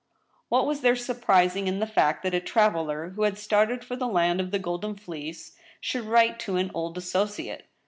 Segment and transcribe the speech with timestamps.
[0.49, 4.07] What was there surprising in the fact that a traveler, who had started for the
[4.07, 7.65] land of the Golden Fleece, should write to an old as sociate